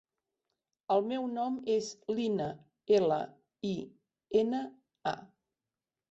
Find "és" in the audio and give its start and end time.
1.73-1.89